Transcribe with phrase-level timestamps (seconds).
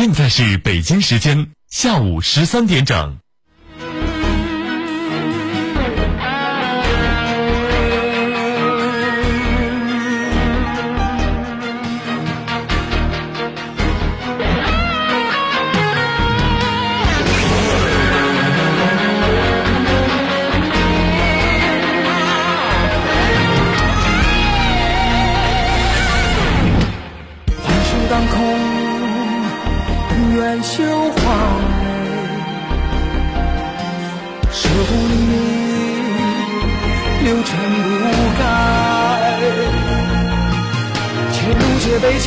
[0.00, 3.18] 现在是北京时间下午十三点整。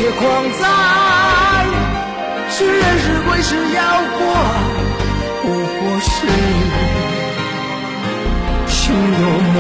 [0.04, 0.22] 也狂
[0.60, 0.68] 哉，
[2.50, 3.82] 是人是鬼是妖
[4.18, 4.22] 怪，
[5.42, 6.28] 不过是
[8.68, 9.58] 心有魔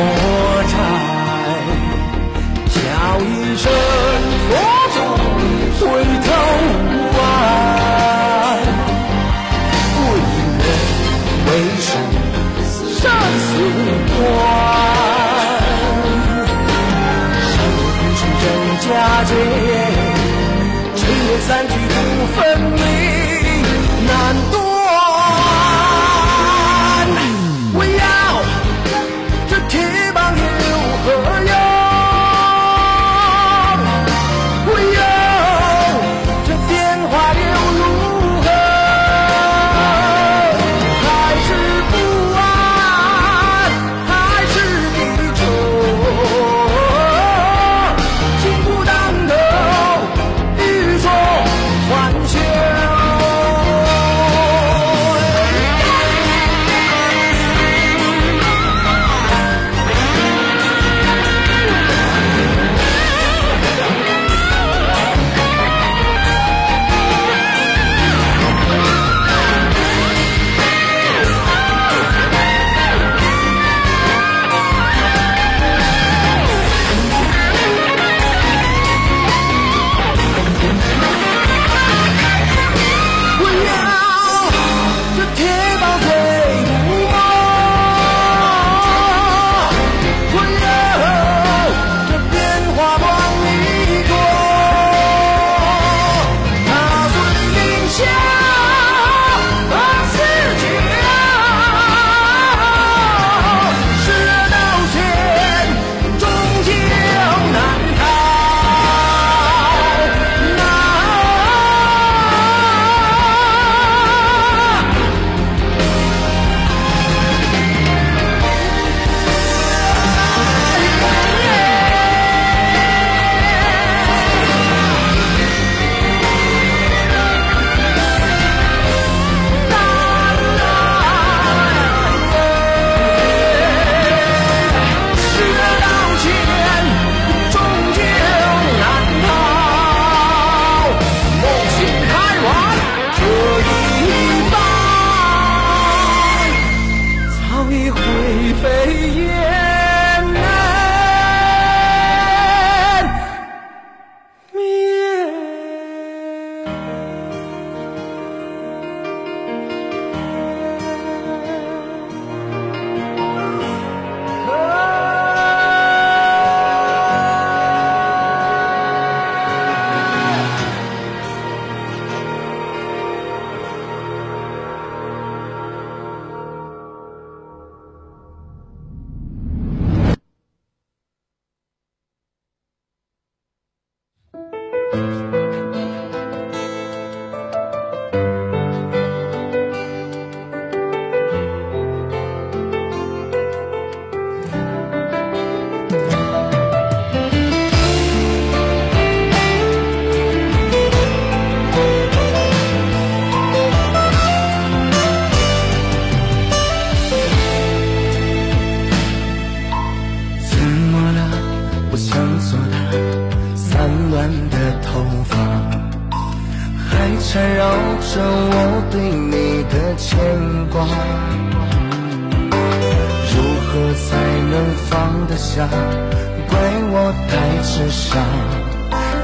[226.49, 226.51] 怪
[226.91, 226.95] 我
[227.29, 227.31] 太
[227.63, 228.19] 痴傻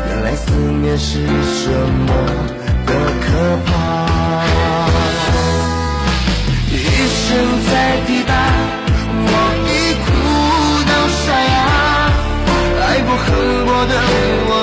[0.07, 0.51] 原来思
[0.81, 1.69] 念是这
[2.05, 2.09] 么
[2.85, 2.91] 的
[3.21, 3.27] 可
[3.65, 3.69] 怕。
[6.71, 7.27] 雨声
[7.69, 7.71] 在
[8.07, 8.33] 滴答
[9.25, 9.31] 我
[9.67, 9.71] 已
[10.05, 10.07] 哭
[10.89, 11.57] 到沙哑
[12.85, 13.25] 爱过恨
[13.65, 13.93] 过的
[14.49, 14.58] 我。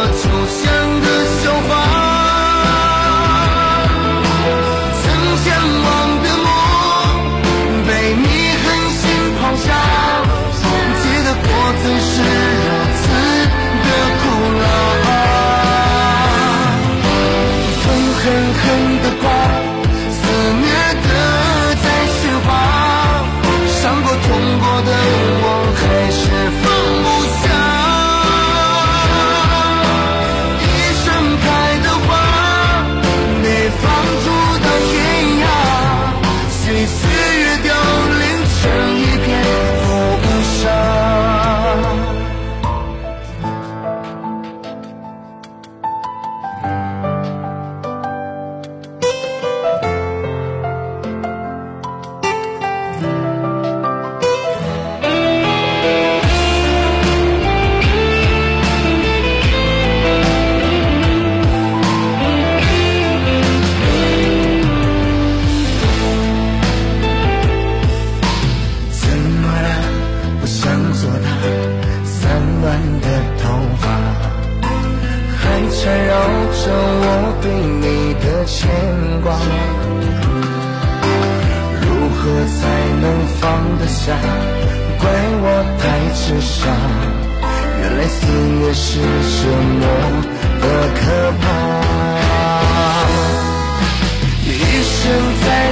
[95.07, 95.13] 就
[95.47, 95.66] 在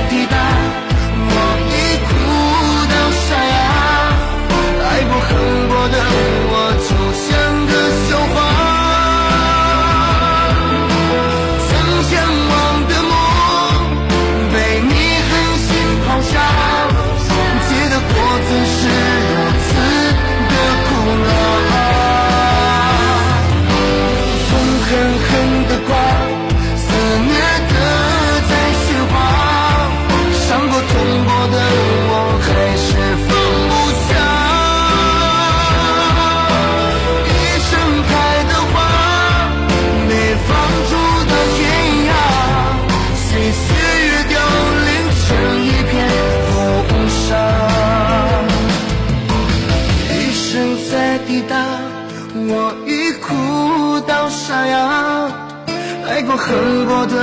[56.36, 57.14] 恨过的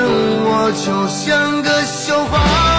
[0.43, 2.70] 我就像个笑话。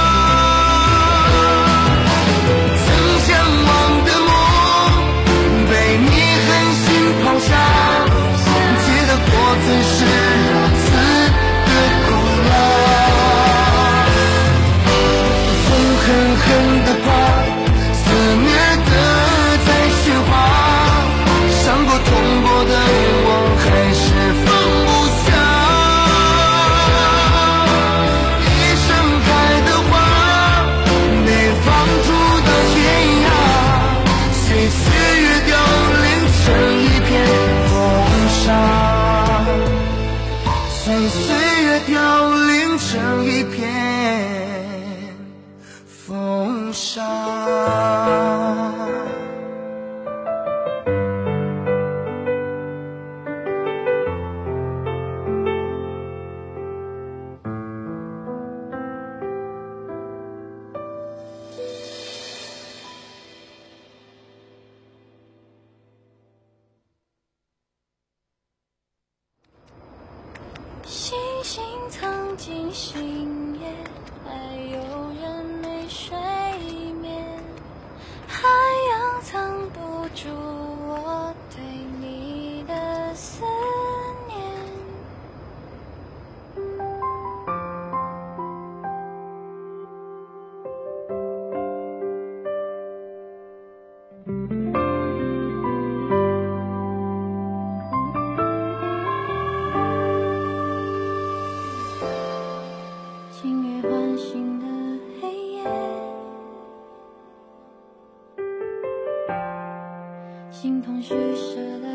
[110.62, 111.91] 形同虚设的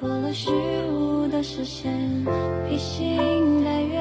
[0.00, 0.50] 破了虚
[0.90, 1.92] 无的视线，
[2.68, 4.00] 披星戴月，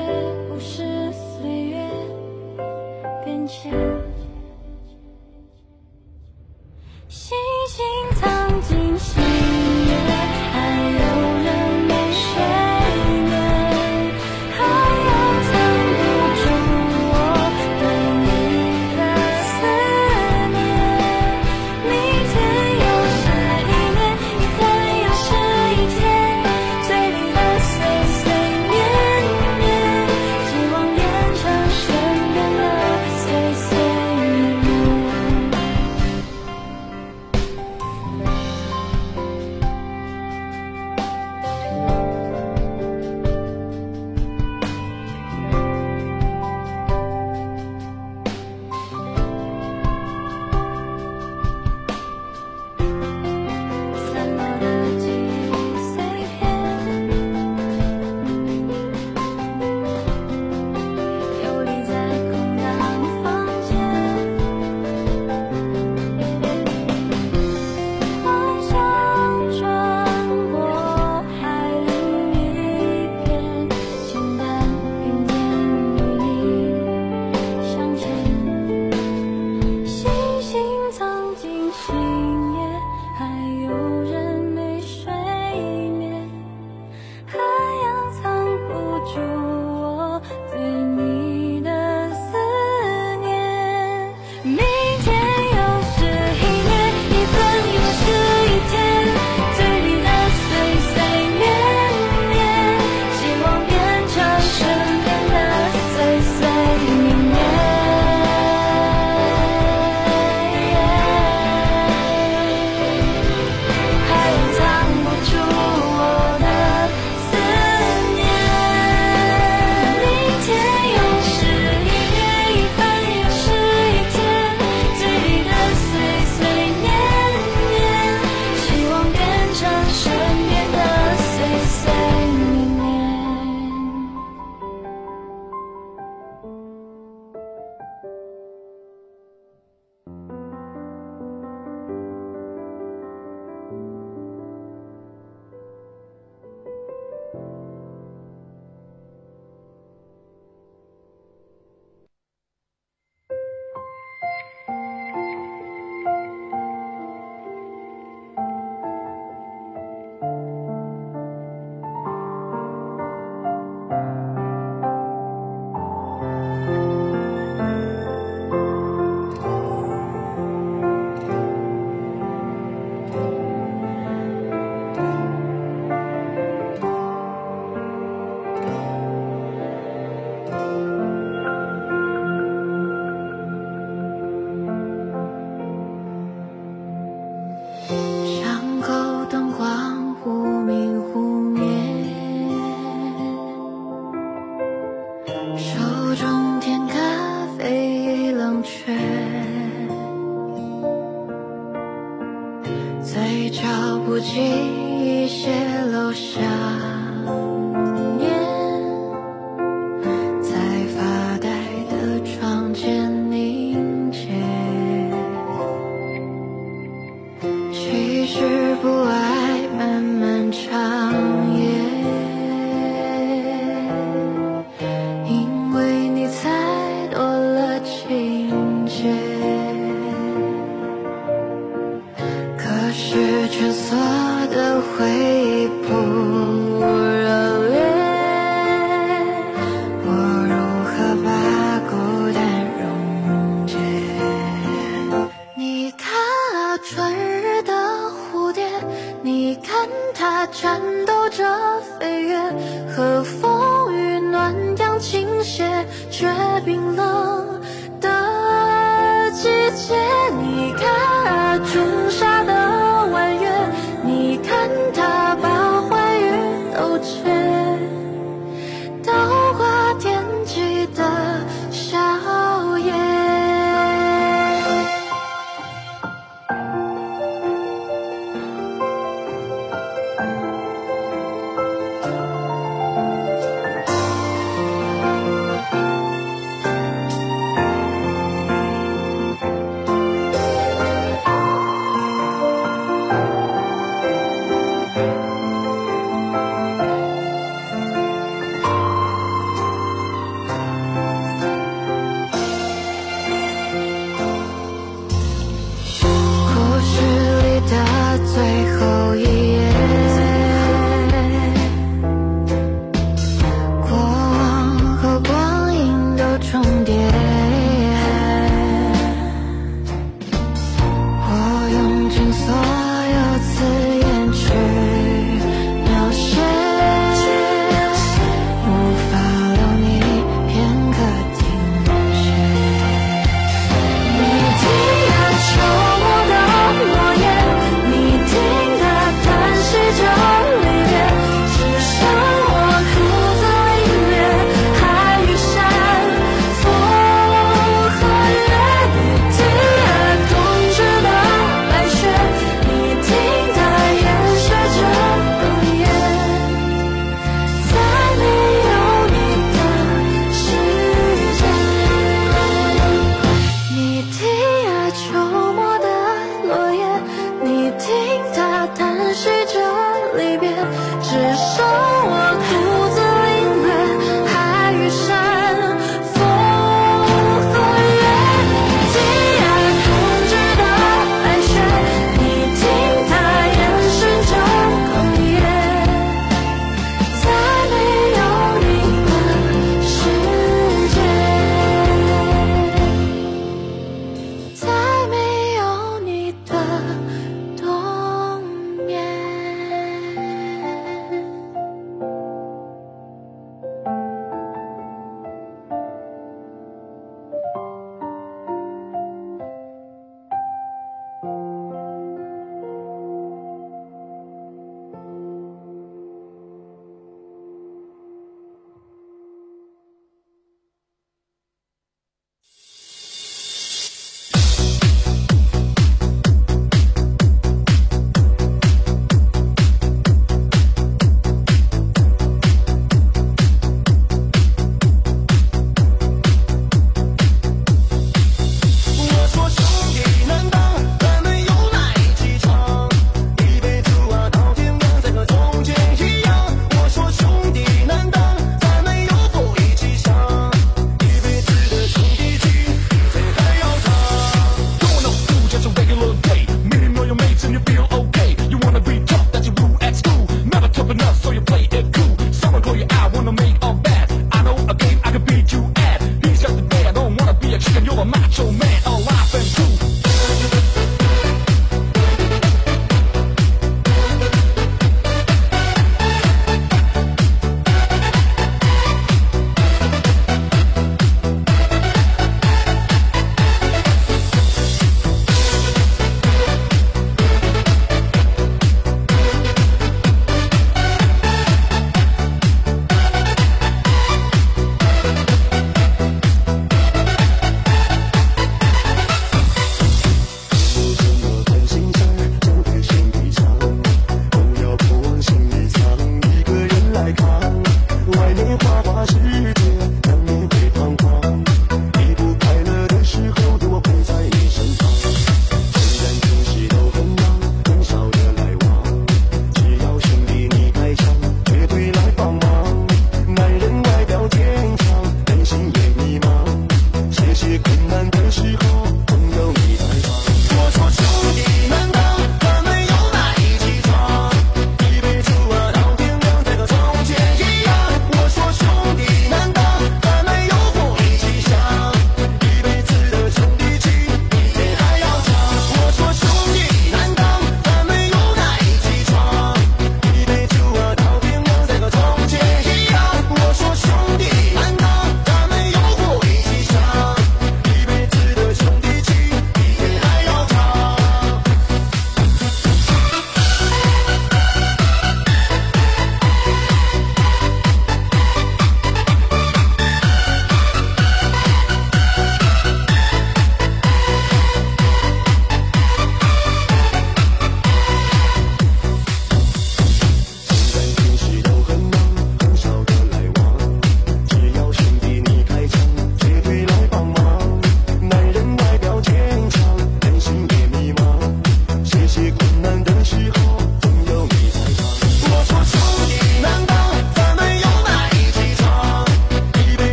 [0.49, 1.87] 无视岁月
[3.23, 3.92] 变迁。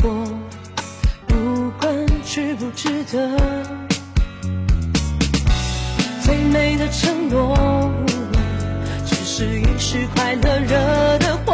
[0.00, 0.24] 过，
[1.26, 3.38] 不管值不值得。
[6.22, 7.92] 最美的承诺，
[9.04, 11.52] 只是一时快乐惹的祸，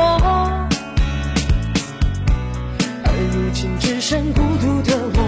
[3.05, 5.19] 而如今只剩孤独的我，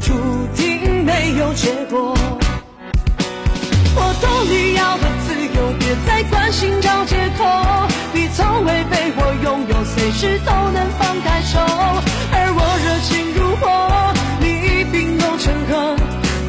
[0.00, 0.12] 注
[0.56, 2.16] 定没有结果。
[3.96, 7.44] 我懂你要的自由，别再关心找借口。
[8.36, 11.58] 从未被我拥有随时都能放开手。
[12.32, 13.64] 而我热情如火
[14.40, 15.96] 你冰冻成河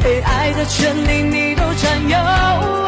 [0.03, 2.84] 被爱的权利你都占有。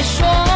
[0.00, 0.49] 别说。